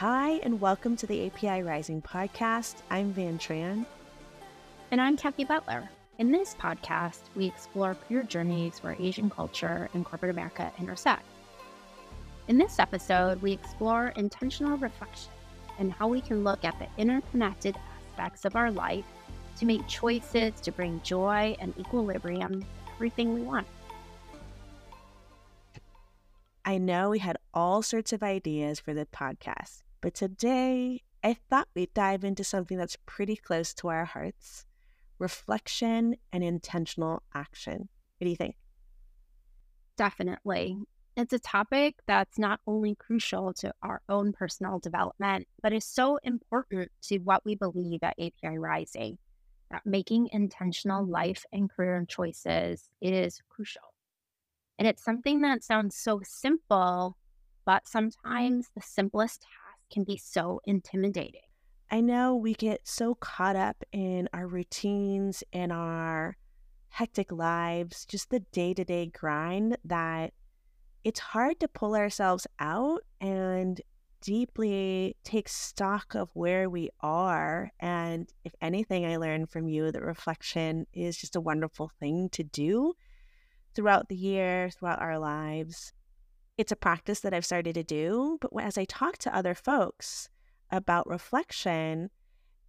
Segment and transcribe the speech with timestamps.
[0.00, 2.76] Hi, and welcome to the API Rising podcast.
[2.88, 3.84] I'm Van Tran.
[4.90, 5.90] And I'm Kathy Butler.
[6.16, 11.26] In this podcast, we explore career journeys where Asian culture and corporate America intersect.
[12.48, 15.30] In this episode, we explore intentional reflection
[15.78, 17.76] and how we can look at the interconnected
[18.16, 19.04] aspects of our life
[19.58, 23.66] to make choices to bring joy and equilibrium to everything we want.
[26.64, 31.68] I know we had all sorts of ideas for the podcast, but today I thought
[31.74, 34.66] we'd dive into something that's pretty close to our hearts
[35.18, 37.88] reflection and intentional action.
[38.18, 38.56] What do you think?
[39.96, 40.78] Definitely.
[41.16, 46.18] It's a topic that's not only crucial to our own personal development, but is so
[46.22, 49.18] important to what we believe at API Rising
[49.70, 53.82] that making intentional life and career choices is crucial.
[54.78, 57.18] And it's something that sounds so simple,
[57.66, 59.44] but sometimes the simplest
[59.90, 61.40] can be so intimidating.
[61.90, 66.36] I know we get so caught up in our routines and our
[66.88, 70.32] hectic lives, just the day to day grind, that
[71.02, 73.80] it's hard to pull ourselves out and
[74.20, 77.70] deeply take stock of where we are.
[77.80, 82.44] And if anything, I learned from you that reflection is just a wonderful thing to
[82.44, 82.94] do
[83.74, 85.92] throughout the year, throughout our lives.
[86.56, 90.28] It's a practice that I've started to do, but as I talk to other folks
[90.70, 92.10] about reflection,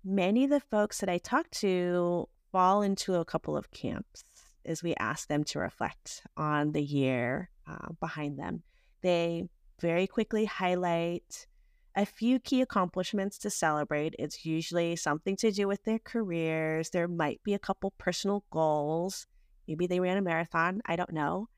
[0.04, 4.24] many of the folks that I talk to fall into a couple of camps
[4.66, 8.64] as we ask them to reflect on the year uh, behind them.
[9.02, 11.48] They very quickly highlight
[11.96, 14.16] a few key accomplishments to celebrate.
[14.18, 16.92] It's usually something to do with their careers.
[16.92, 19.28] There might be a couple personal goals.
[19.68, 20.82] Maybe they ran a marathon.
[20.86, 21.50] I don't know.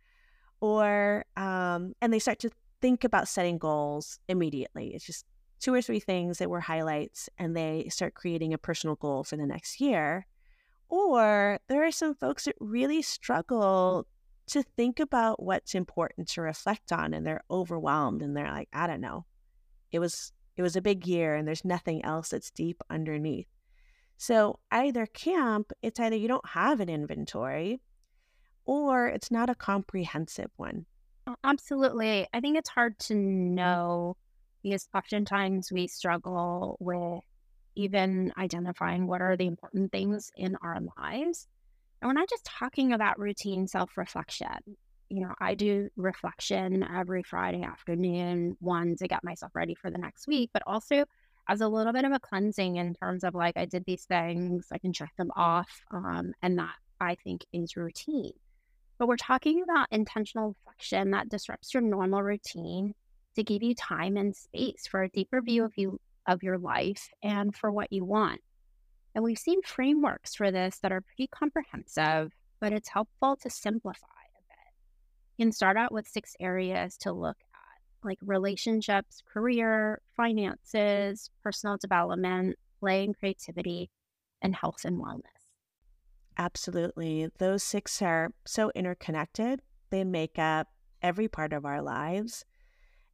[0.63, 2.49] Or, um, and they start to
[2.81, 4.93] think about setting goals immediately.
[4.95, 5.25] It's just
[5.59, 9.35] two or three things that were highlights, and they start creating a personal goal for
[9.35, 10.25] the next year.
[10.87, 14.07] Or there are some folks that really struggle
[14.47, 18.87] to think about what's important to reflect on and they're overwhelmed and they're like, I
[18.87, 19.25] don't know.
[19.91, 23.47] It was it was a big year and there's nothing else that's deep underneath.
[24.17, 27.81] So either camp, it's either you don't have an inventory
[28.65, 30.85] or it's not a comprehensive one.
[31.43, 32.27] Absolutely.
[32.33, 34.17] I think it's hard to know
[34.61, 37.21] because oftentimes we struggle with
[37.75, 41.47] even identifying what are the important things in our lives.
[42.01, 44.47] And we're not just talking about routine self reflection.
[45.09, 49.97] You know, I do reflection every Friday afternoon, one to get myself ready for the
[49.97, 51.05] next week, but also
[51.47, 54.67] as a little bit of a cleansing in terms of like, I did these things,
[54.71, 55.81] I can check them off.
[55.91, 58.31] Um, and that I think is routine.
[58.97, 62.93] But we're talking about intentional reflection that disrupts your normal routine
[63.35, 67.09] to give you time and space for a deeper view of you of your life
[67.21, 68.39] and for what you want.
[69.15, 74.07] And we've seen frameworks for this that are pretty comprehensive, but it's helpful to simplify
[74.07, 74.73] a bit.
[75.37, 81.77] You can start out with six areas to look at, like relationships, career, finances, personal
[81.77, 83.89] development, play and creativity,
[84.41, 85.42] and health and wellness.
[86.37, 87.29] Absolutely.
[87.37, 89.61] Those six are so interconnected.
[89.89, 90.67] They make up
[91.01, 92.45] every part of our lives.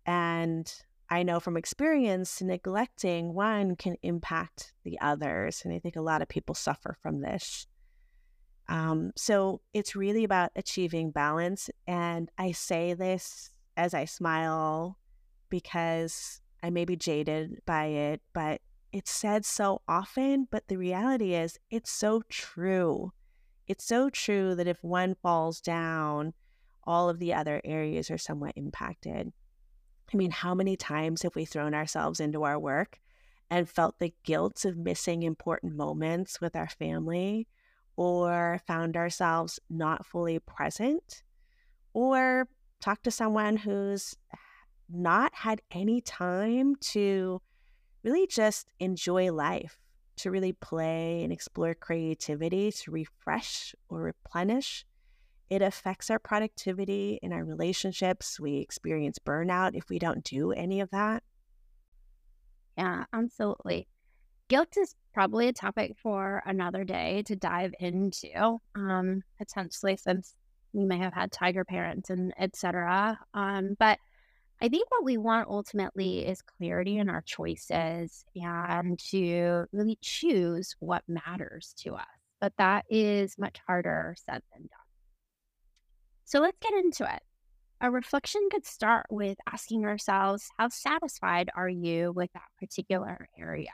[0.06, 0.72] And
[1.10, 5.64] I know from experience, neglecting one can impact the others.
[5.66, 7.68] And I think a lot of people suffer from this.
[8.68, 11.70] Um, so it's really about achieving balance.
[11.88, 15.00] And I say this as I smile
[15.50, 21.34] because I may be jaded by it, but it's said so often, but the reality
[21.34, 23.14] is it's so true.
[23.68, 26.34] It's so true that if one falls down,
[26.84, 29.32] all of the other areas are somewhat impacted.
[30.12, 33.00] I mean, how many times have we thrown ourselves into our work
[33.52, 37.48] and felt the guilt of missing important moments with our family,
[37.96, 41.24] or found ourselves not fully present,
[41.94, 42.48] or
[42.82, 44.16] talked to someone who's
[44.90, 47.42] not had any time to
[48.04, 49.80] really just enjoy life,
[50.18, 54.86] to really play and explore creativity, to refresh or replenish.
[55.50, 58.40] It affects our productivity in our relationships.
[58.40, 61.24] We experience burnout if we don't do any of that.
[62.78, 63.88] Yeah, absolutely.
[64.48, 70.36] Guilt is probably a topic for another day to dive into, um, potentially since
[70.74, 73.20] we may have had tiger parents and etc.
[73.34, 74.00] Um, but
[74.62, 80.76] I think what we want ultimately is clarity in our choices and to really choose
[80.80, 82.06] what matters to us.
[82.42, 84.70] But that is much harder said than done.
[86.26, 87.22] So let's get into it.
[87.82, 93.74] a reflection could start with asking ourselves, how satisfied are you with that particular area?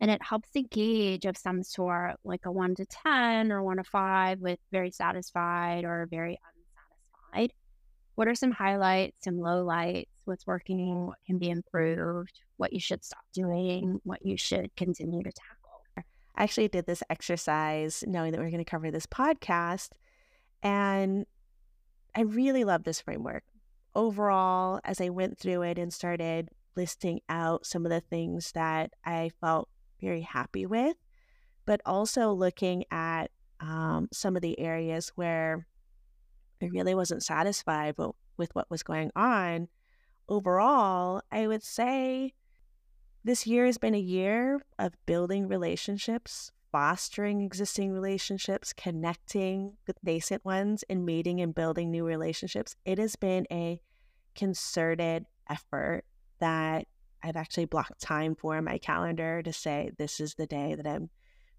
[0.00, 3.78] And it helps to gauge of some sort, like a one to 10 or one
[3.78, 6.38] to five, with very satisfied or very
[7.32, 7.54] unsatisfied.
[8.14, 10.06] What are some highlights, some lowlights?
[10.24, 11.06] What's working?
[11.06, 12.40] What can be improved?
[12.56, 14.00] What you should stop doing?
[14.04, 15.64] What you should continue to tackle?
[16.36, 19.90] I actually did this exercise knowing that we are going to cover this podcast.
[20.62, 21.26] And
[22.14, 23.44] I really love this framework.
[23.94, 28.90] Overall, as I went through it and started listing out some of the things that
[29.04, 29.68] I felt
[30.00, 30.96] very happy with,
[31.66, 33.30] but also looking at
[33.60, 35.66] um, some of the areas where
[36.64, 39.68] I really wasn't satisfied with, with what was going on.
[40.28, 42.32] Overall, I would say
[43.22, 50.44] this year has been a year of building relationships, fostering existing relationships, connecting with nascent
[50.44, 52.76] ones, and meeting and building new relationships.
[52.84, 53.80] It has been a
[54.34, 56.04] concerted effort
[56.40, 56.86] that
[57.22, 60.86] I've actually blocked time for in my calendar to say this is the day that
[60.86, 61.10] I'm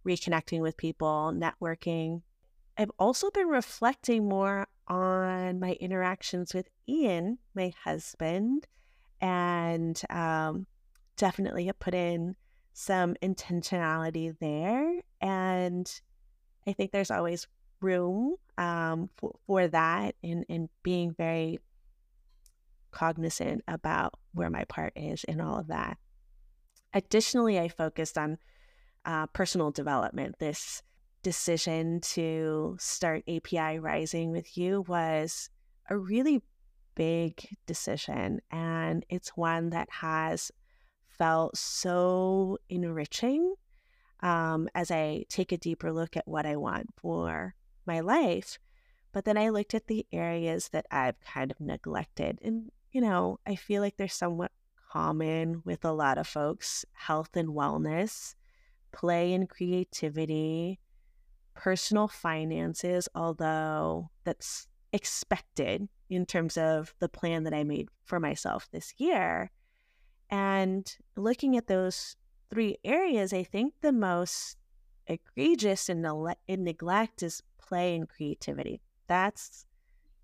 [0.05, 2.21] reconnecting with people, networking.
[2.77, 8.68] I've also been reflecting more on my interactions with Ian, my husband,
[9.22, 10.68] and um,
[11.16, 12.36] definitely have put in
[12.74, 15.01] some intentionality there.
[15.22, 15.89] And
[16.68, 17.48] I think there's always
[17.81, 21.60] room um, for, for that and, being very
[22.92, 25.98] cognizant about where my part is in all of that.
[26.94, 28.38] Additionally, I focused on
[29.06, 30.39] uh, personal development.
[30.39, 30.81] This
[31.25, 35.50] decision to start API Rising with you was
[35.89, 36.44] a really
[36.94, 40.51] big decision, and it's one that has
[41.07, 43.56] felt so enriching
[44.19, 47.56] um, as I take a deeper look at what I want for
[47.88, 48.60] my life.
[49.12, 52.38] But then I looked at the areas that I've kind of neglected.
[52.44, 54.51] And you know, I feel like they're somewhat
[54.92, 58.36] common with a lot of folks health and wellness,
[58.92, 60.80] play and creativity,
[61.55, 68.67] personal finances, although that's expected in terms of the plan that I made for myself
[68.71, 69.51] this year.
[70.29, 72.15] And looking at those
[72.49, 74.57] three areas, I think the most
[75.07, 76.05] egregious in,
[76.47, 78.81] in neglect is play and creativity.
[79.07, 79.65] That's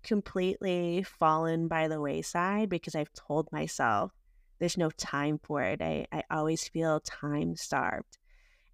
[0.02, 4.12] completely fallen by the wayside because I've told myself
[4.58, 5.80] there's no time for it.
[5.80, 8.18] I, I always feel time starved.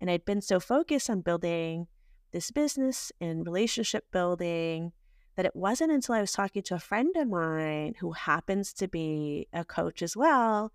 [0.00, 1.86] And I'd been so focused on building
[2.32, 4.92] this business and relationship building
[5.36, 8.88] that it wasn't until I was talking to a friend of mine who happens to
[8.88, 10.72] be a coach as well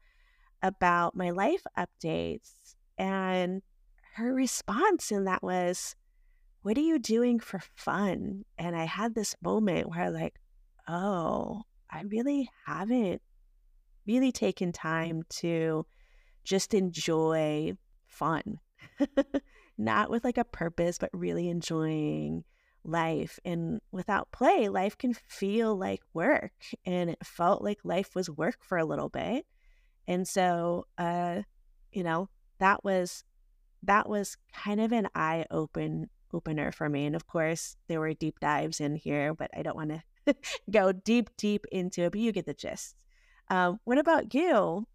[0.62, 2.76] about my life updates.
[2.98, 3.62] And
[4.16, 5.96] her response in that was,
[6.62, 8.46] What are you doing for fun?
[8.58, 10.40] And I had this moment where, I was like,
[10.88, 13.22] oh, I really haven't
[14.06, 15.86] really taken time to
[16.44, 17.74] just enjoy
[18.08, 18.60] fun,
[19.78, 22.44] not with like a purpose, but really enjoying
[22.84, 23.40] life.
[23.46, 26.54] And without play, life can feel like work.
[26.86, 29.46] And it felt like life was work for a little bit.
[30.08, 31.44] And so, uh,
[31.92, 32.30] you know,
[32.60, 33.24] that was
[33.84, 37.06] that was kind of an eye open opener for me.
[37.06, 40.36] And of course, there were deep dives in here, but I don't want to
[40.72, 42.96] go deep, deep into it, but you get the gist.
[43.50, 44.88] Um, what about you?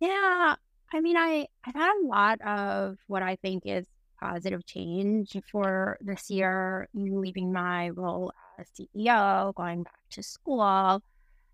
[0.00, 0.56] Yeah,
[0.94, 3.86] I mean, I I've had a lot of what I think is
[4.20, 6.88] positive change for this year.
[6.94, 11.02] Leaving my role as CEO, going back to school,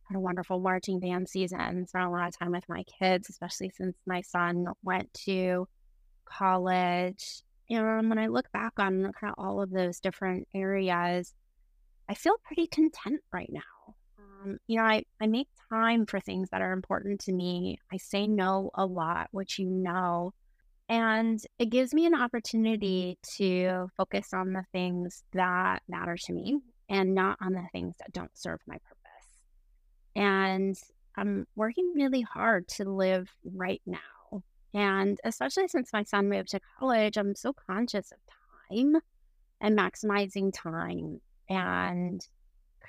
[0.05, 1.87] had a wonderful marching band season.
[1.87, 5.67] Spent a lot of time with my kids, especially since my son went to
[6.27, 7.43] college.
[7.71, 11.35] And when I look back on kind of all of those different areas,
[12.09, 13.95] I feel pretty content right now.
[14.43, 17.79] Um, you know, I, I make time for things that are important to me.
[17.93, 20.33] I say no a lot, which you know.
[20.89, 26.59] And it gives me an opportunity to focus on the things that matter to me
[26.89, 28.97] and not on the things that don't serve my purpose.
[30.17, 30.77] And
[31.17, 34.43] I'm working really hard to live right now.
[34.75, 38.19] And especially since my son moved to college, I'm so conscious of
[38.69, 38.97] time
[39.61, 42.27] and maximizing time and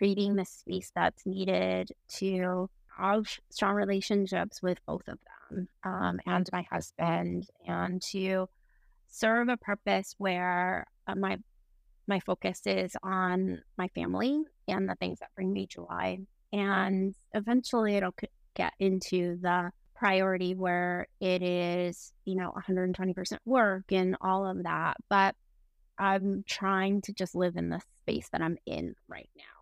[0.02, 2.68] creating the space that's needed to
[2.98, 5.20] have strong relationships with both of
[5.52, 8.50] them um, and my husband and to
[9.08, 11.38] serve a purpose where uh, my
[12.08, 16.18] my focus is on my family and the things that bring me joy
[16.52, 18.16] and eventually it'll
[18.56, 24.98] get into the priority where it is you know 120% work and all of that
[25.10, 25.36] but
[26.00, 29.61] i'm trying to just live in the space that I'm in right now.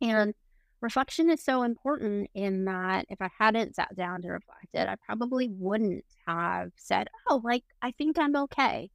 [0.00, 0.34] And
[0.80, 4.96] reflection is so important in that if I hadn't sat down to reflect it, I
[5.06, 8.90] probably wouldn't have said, "Oh, like I think I'm okay."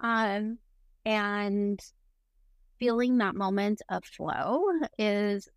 [0.00, 0.58] Um,
[1.04, 1.80] and
[2.78, 4.64] feeling that moment of flow
[4.98, 5.48] is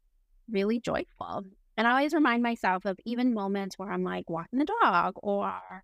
[0.50, 1.46] really joyful.
[1.78, 5.84] And I always remind myself of even moments where I'm like walking the dog or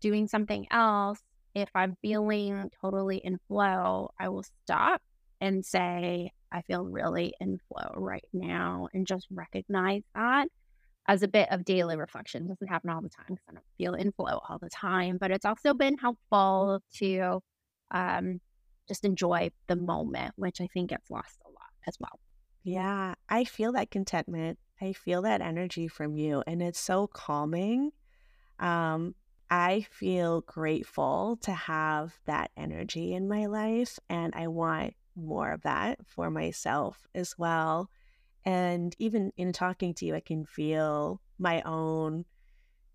[0.00, 1.20] doing something else.
[1.54, 5.02] If I'm feeling totally in flow, I will stop
[5.40, 10.48] and say, I feel really in flow right now, and just recognize that
[11.08, 12.44] as a bit of daily reflection.
[12.44, 15.18] It doesn't happen all the time because I don't feel in flow all the time,
[15.20, 17.40] but it's also been helpful to
[17.90, 18.40] um,
[18.88, 22.20] just enjoy the moment, which I think gets lost a lot as well.
[22.62, 24.58] Yeah, I feel that contentment.
[24.80, 27.90] I feel that energy from you, and it's so calming.
[28.58, 29.14] Um,
[29.50, 35.62] I feel grateful to have that energy in my life, and I want more of
[35.62, 37.90] that for myself as well.
[38.44, 42.24] And even in talking to you, I can feel my own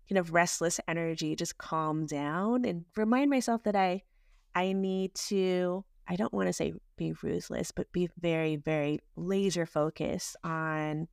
[0.08, 4.02] kind of restless energy just calm down and remind myself that I
[4.54, 9.64] I need to I don't want to say be ruthless, but be very, very laser
[9.64, 11.06] focused on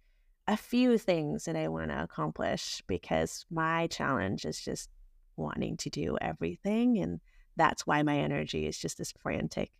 [0.47, 4.89] a few things that I want to accomplish because my challenge is just
[5.35, 6.97] wanting to do everything.
[6.97, 7.19] And
[7.55, 9.71] that's why my energy is just this frantic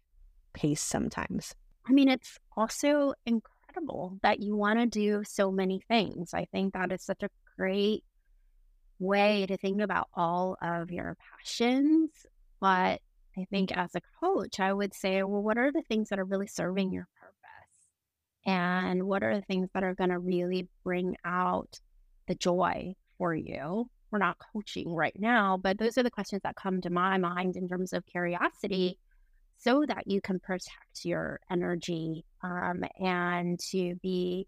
[0.58, 1.54] pace sometimes.
[1.88, 6.34] I mean, it's also incredible that you want to do so many things.
[6.34, 8.04] I think that is such a great
[9.00, 12.10] way to think about all of your passions,
[12.60, 13.00] but
[13.38, 16.26] I think as a coach, I would say, well, what are the things that are
[16.26, 17.36] really serving your purpose?
[18.46, 21.80] And what are the things that are going to really bring out
[22.28, 23.88] the joy for you?
[24.10, 27.56] We're not coaching right now, but those are the questions that come to my mind
[27.58, 28.98] in terms of curiosity
[29.58, 34.48] so that you can protect your energy um, and to be,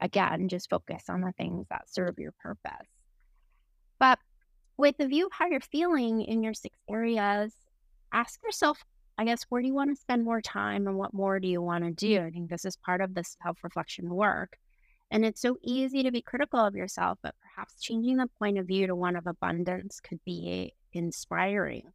[0.00, 2.88] again, just focus on the things that serve your purpose.
[3.98, 4.18] But
[4.76, 7.52] with the view of how you're feeling in your six areas,
[8.12, 8.78] ask yourself,
[9.18, 11.60] I guess, where do you want to spend more time and what more do you
[11.60, 12.20] want to do?
[12.20, 14.56] I think this is part of the self reflection work.
[15.10, 18.66] And it's so easy to be critical of yourself, but perhaps changing the point of
[18.66, 21.92] view to one of abundance could be inspiring.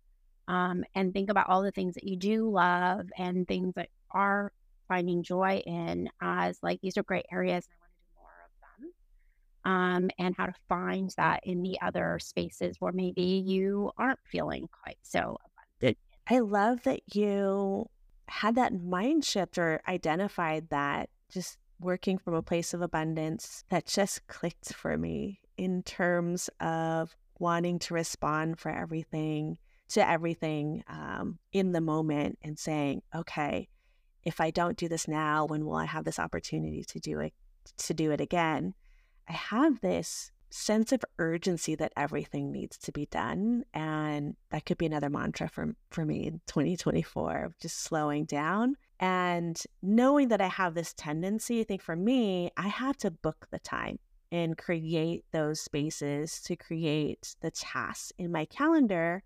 [0.47, 4.51] Um, and think about all the things that you do love and things that are
[4.87, 8.31] finding joy in as like these are great areas and I want to do more
[8.45, 9.71] of them.
[9.71, 14.67] Um, and how to find that in the other spaces where maybe you aren't feeling
[14.83, 15.37] quite so
[15.81, 15.97] abundant.
[16.27, 17.89] I love that you
[18.27, 23.85] had that mind shift or identified that just working from a place of abundance that
[23.85, 29.57] just clicked for me in terms of wanting to respond for everything
[29.89, 33.67] to everything um, in the moment and saying, okay,
[34.23, 37.33] if I don't do this now, when will I have this opportunity to do it
[37.77, 38.73] to do it again?
[39.27, 43.63] I have this sense of urgency that everything needs to be done.
[43.73, 48.75] And that could be another mantra for, for me in 2024 of just slowing down.
[48.99, 53.47] And knowing that I have this tendency, I think for me, I have to book
[53.51, 53.99] the time
[54.31, 59.23] and create those spaces to create the tasks in my calendar.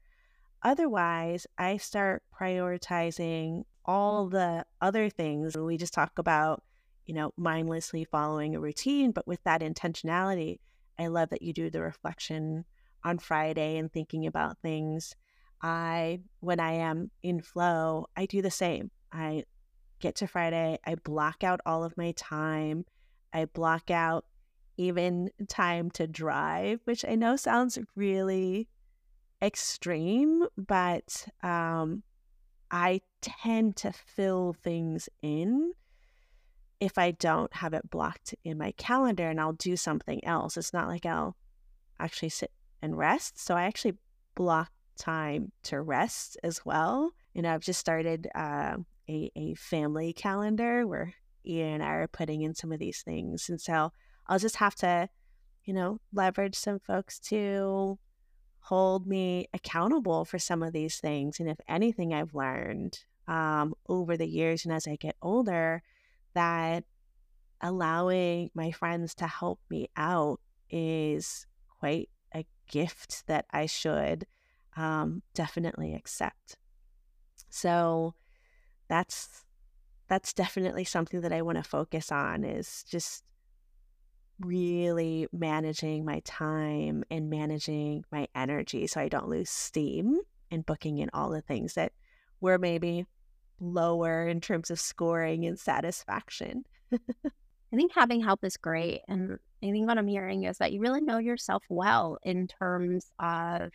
[0.62, 4.32] Otherwise, I start prioritizing all mm.
[4.32, 5.58] the other things.
[5.58, 6.63] We just talk about,
[7.06, 10.60] you know, mindlessly following a routine, but with that intentionality,
[10.98, 12.66] I love that you do the reflection
[13.04, 15.16] on Friday and thinking about things.
[15.62, 18.92] I, when I am in flow, I do the same.
[19.12, 19.46] I
[20.00, 22.86] get to Friday, I block out all of my time.
[23.34, 24.25] I block out
[24.78, 28.70] even time to drive, which I know sounds really
[29.41, 32.03] extreme, but um,
[32.72, 35.74] I tend to fill things in
[36.79, 40.55] if I don't have it blocked in my calendar and I'll do something else.
[40.55, 41.36] It's not like I'll
[42.00, 43.38] actually sit and rest.
[43.38, 43.98] So I actually
[44.36, 47.12] block time to rest as well.
[47.34, 48.77] You know, I've just started uh,
[49.10, 51.13] a, a family calendar where
[51.46, 53.50] Ian and I are putting in some of these things.
[53.50, 53.91] And so
[54.27, 55.10] I'll just have to,
[55.65, 57.98] you know, leverage some folks to
[58.62, 61.39] hold me accountable for some of these things.
[61.39, 65.82] And if anything I've learned um, over the years and as I get older,
[66.34, 66.84] that
[67.62, 70.39] allowing my friends to help me out
[70.70, 71.46] is
[71.80, 74.25] quite a gift that I should
[74.75, 76.58] um, definitely accept.
[77.50, 78.13] So
[78.88, 79.46] that's
[80.08, 83.24] that's definitely something that I want to focus on is just
[84.39, 90.19] really managing my time and managing my energy so I don't lose steam
[90.51, 91.91] and booking in all the things that
[92.41, 93.05] were maybe
[93.60, 96.63] lower in terms of scoring and satisfaction.
[97.72, 99.01] I think having help is great.
[99.08, 103.12] And I think what I'm hearing is that you really know yourself well in terms
[103.19, 103.72] of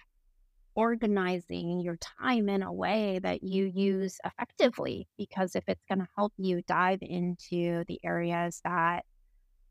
[0.74, 5.06] organizing your time in a way that you use effectively.
[5.16, 9.04] Because if it's going to help you dive into the areas that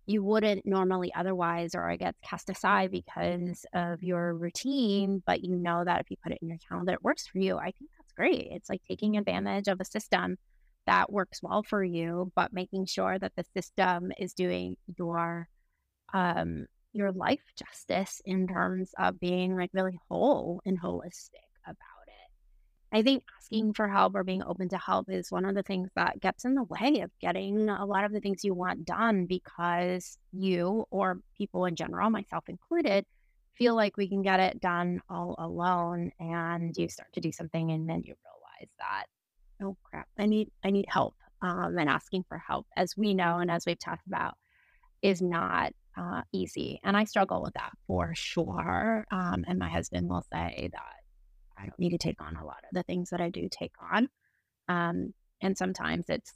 [0.05, 5.55] you wouldn't normally otherwise, or I guess cast aside because of your routine, but you
[5.55, 7.57] know that if you put it in your calendar, it works for you.
[7.57, 8.47] I think that's great.
[8.51, 10.37] It's like taking advantage of a system
[10.85, 15.47] that works well for you, but making sure that the system is doing your
[16.13, 21.92] um your life justice in terms of being like really whole and holistic about.
[22.93, 25.89] I think asking for help or being open to help is one of the things
[25.95, 29.25] that gets in the way of getting a lot of the things you want done
[29.25, 33.05] because you or people in general, myself included,
[33.57, 37.71] feel like we can get it done all alone and you start to do something
[37.71, 39.05] and then you realize that
[39.61, 43.37] oh crap i need i need help um, and asking for help as we know
[43.37, 44.33] and as we've talked about
[45.03, 46.79] is not uh, easy.
[46.83, 49.05] And I struggle with that for sure.
[49.11, 51.02] Um, and my husband will say that
[51.57, 53.73] I don't need to take on a lot of the things that I do take
[53.91, 54.09] on.
[54.67, 56.33] Um, and sometimes it's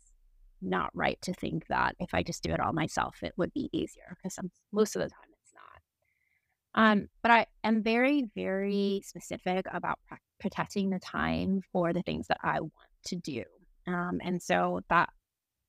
[0.61, 3.69] not right to think that if I just do it all myself, it would be
[3.71, 4.39] easier because
[4.71, 6.91] most of the time it's not.
[6.91, 9.99] Um, but I am very, very specific about
[10.39, 12.73] protecting the time for the things that I want
[13.05, 13.43] to do.
[13.87, 15.09] Um, and so that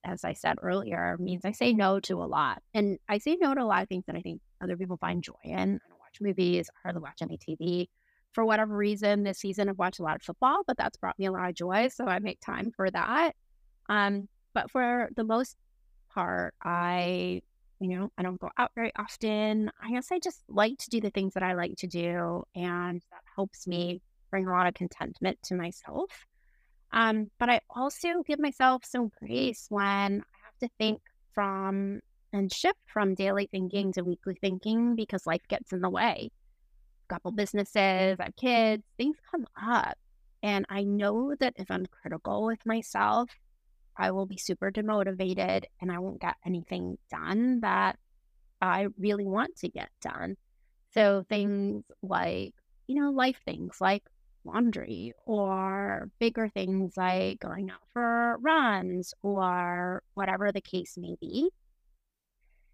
[0.04, 2.62] as I said earlier, means I say no to a lot.
[2.74, 5.22] And I say no to a lot of things that I think other people find
[5.22, 5.54] joy in.
[5.54, 7.88] I don't watch movies, I hardly watch any TV.
[8.32, 11.26] For whatever reason, this season I've watched a lot of football, but that's brought me
[11.26, 11.88] a lot of joy.
[11.88, 13.34] So I make time for that.
[13.88, 15.56] Um, but for the most
[16.12, 17.42] part, I,
[17.80, 19.70] you know, I don't go out very often.
[19.82, 22.44] I guess I just like to do the things that I like to do.
[22.54, 26.26] And that helps me bring a lot of contentment to myself.
[26.92, 29.82] Um, but I also give myself some grace when
[30.22, 31.00] I have to think
[31.34, 32.00] from
[32.32, 36.30] and shift from daily thinking to weekly thinking because life gets in the way.
[37.08, 39.96] Couple businesses, I have kids, things come up.
[40.42, 43.30] And I know that if I'm critical with myself,
[43.96, 47.98] I will be super demotivated and I won't get anything done that
[48.60, 50.36] I really want to get done.
[50.92, 52.54] So things like,
[52.86, 54.04] you know, life things like
[54.44, 61.50] laundry or bigger things like going out for runs or whatever the case may be.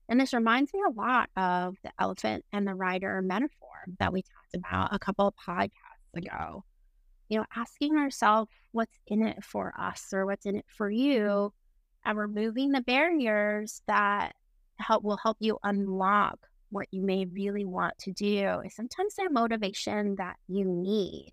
[0.09, 4.23] And this reminds me a lot of the elephant and the rider metaphor that we
[4.23, 5.71] talked about a couple of podcasts
[6.14, 6.64] ago.
[7.29, 11.53] You know, asking ourselves what's in it for us or what's in it for you
[12.05, 14.33] and removing the barriers that
[14.79, 16.38] help will help you unlock
[16.71, 21.33] what you may really want to do is sometimes the motivation that you need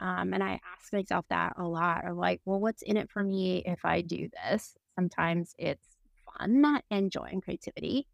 [0.00, 3.22] um, and I ask myself that a lot of like, well, what's in it for
[3.22, 4.76] me if I do this?
[4.96, 5.93] Sometimes it's
[6.40, 8.06] and joy and creativity.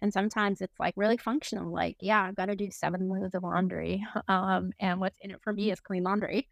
[0.00, 3.42] And sometimes it's like really functional, like, yeah, I've got to do seven loads of
[3.42, 4.04] laundry.
[4.28, 6.48] Um, and what's in it for me is clean laundry.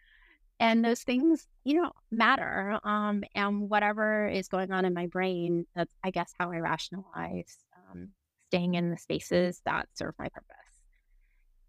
[0.59, 2.79] And those things, you know, matter.
[2.83, 7.59] Um, and whatever is going on in my brain, that's, I guess, how I rationalize
[7.77, 8.09] um,
[8.49, 10.57] staying in the spaces that serve my purpose.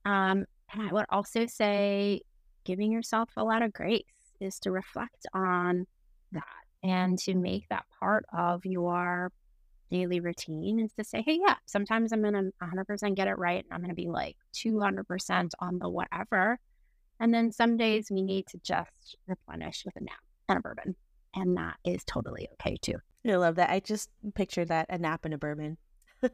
[0.05, 2.21] Um, and I would also say
[2.63, 4.03] giving yourself a lot of grace
[4.39, 5.85] is to reflect on
[6.31, 6.43] that
[6.83, 9.31] and to make that part of your
[9.89, 13.63] daily routine is to say, hey, yeah, sometimes I'm going to 100% get it right.
[13.63, 16.59] And I'm going to be like 200% on the whatever.
[17.19, 20.95] And then some days we need to just replenish with a nap and a bourbon.
[21.35, 22.95] And that is totally okay too.
[23.27, 23.69] I love that.
[23.69, 25.77] I just pictured that a nap and a bourbon.
[26.21, 26.31] but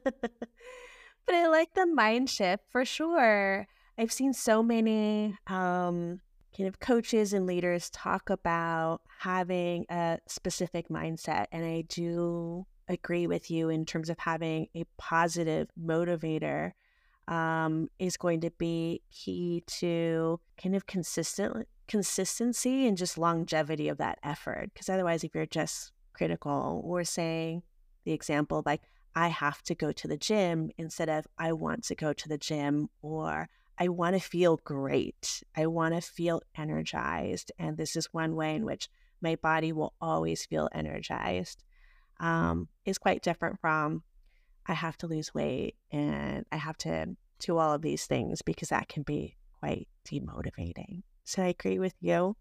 [1.30, 3.68] I like the mind shift for sure.
[3.98, 6.20] I've seen so many um,
[6.56, 11.46] kind of coaches and leaders talk about having a specific mindset.
[11.52, 16.74] And I do agree with you in terms of having a positive motivator
[17.28, 23.98] um, is going to be key to kind of consistent consistency and just longevity of
[23.98, 24.72] that effort.
[24.74, 27.64] Because otherwise, if you're just critical or saying
[28.06, 28.82] the example like,
[29.16, 32.38] I have to go to the gym instead of I want to go to the
[32.38, 35.44] gym or I want to feel great.
[35.56, 37.52] I want to feel energized.
[37.60, 38.90] And this is one way in which
[39.22, 41.64] my body will always feel energized.
[42.24, 44.04] Um, is quite different from
[44.66, 48.70] I have to lose weight and I have to do all of these things because
[48.70, 51.04] that can be quite demotivating.
[51.26, 52.38] So I agree with you.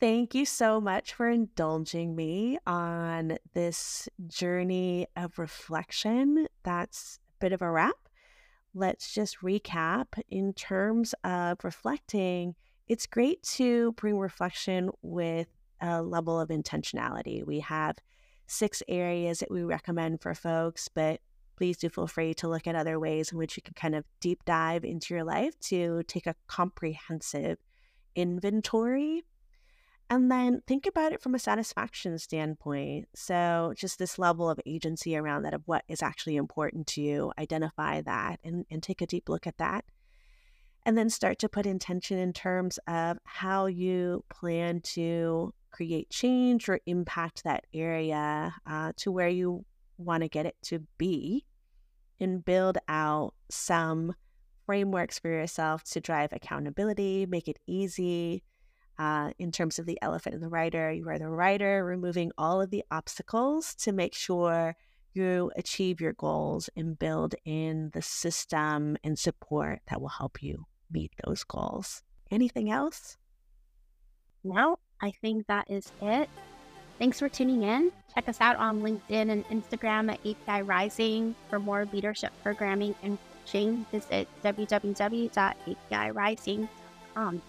[0.00, 6.46] Thank you so much for indulging me on this journey of reflection.
[6.64, 8.08] That's a bit of a wrap
[8.74, 12.54] let's just recap in terms of reflecting.
[12.86, 15.48] It's great to bring reflection with
[15.80, 17.44] a level of intentionality.
[17.44, 17.96] We have
[18.46, 21.20] six areas that we recommend for folks, but
[21.56, 24.04] please do feel free to look at other ways in which you can kind of
[24.20, 27.58] deep dive into your life to take a comprehensive
[28.14, 29.24] inventory.
[30.10, 33.08] And then think about it from a satisfaction standpoint.
[33.14, 37.32] So, just this level of agency around that of what is actually important to you,
[37.38, 39.84] identify that and, and take a deep look at that.
[40.88, 46.66] And then start to put intention in terms of how you plan to create change
[46.66, 49.66] or impact that area uh, to where you
[49.98, 51.44] want to get it to be
[52.20, 54.14] and build out some
[54.64, 58.42] frameworks for yourself to drive accountability, make it easy.
[58.98, 62.62] Uh, in terms of the elephant and the rider, you are the rider, removing all
[62.62, 64.74] of the obstacles to make sure
[65.12, 70.64] you achieve your goals and build in the system and support that will help you
[70.90, 72.02] meet those goals.
[72.30, 73.16] Anything else?
[74.44, 76.28] No, I think that is it.
[76.98, 77.92] Thanks for tuning in.
[78.14, 81.36] Check us out on LinkedIn and Instagram at API Rising.
[81.48, 87.42] For more leadership programming and coaching, visit www.apirising.com.